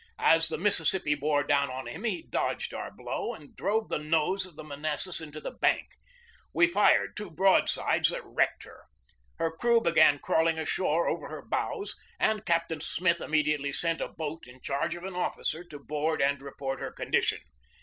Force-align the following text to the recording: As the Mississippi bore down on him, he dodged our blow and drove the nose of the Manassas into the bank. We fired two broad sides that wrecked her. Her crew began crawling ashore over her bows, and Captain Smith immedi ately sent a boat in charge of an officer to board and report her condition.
As 0.23 0.47
the 0.47 0.57
Mississippi 0.57 1.13
bore 1.13 1.43
down 1.43 1.69
on 1.69 1.85
him, 1.85 2.05
he 2.05 2.23
dodged 2.27 2.73
our 2.73 2.89
blow 2.91 3.35
and 3.35 3.55
drove 3.55 3.87
the 3.89 3.99
nose 3.99 4.47
of 4.47 4.55
the 4.55 4.63
Manassas 4.63 5.21
into 5.21 5.39
the 5.39 5.51
bank. 5.51 5.89
We 6.55 6.65
fired 6.65 7.15
two 7.15 7.29
broad 7.29 7.69
sides 7.69 8.09
that 8.09 8.25
wrecked 8.25 8.63
her. 8.63 8.85
Her 9.37 9.51
crew 9.51 9.79
began 9.79 10.17
crawling 10.17 10.57
ashore 10.57 11.07
over 11.07 11.29
her 11.29 11.43
bows, 11.45 11.95
and 12.19 12.43
Captain 12.47 12.81
Smith 12.81 13.19
immedi 13.19 13.55
ately 13.59 13.75
sent 13.75 14.01
a 14.01 14.07
boat 14.07 14.47
in 14.47 14.59
charge 14.61 14.95
of 14.95 15.03
an 15.03 15.13
officer 15.13 15.63
to 15.65 15.77
board 15.77 16.19
and 16.19 16.41
report 16.41 16.79
her 16.79 16.89
condition. 16.91 17.37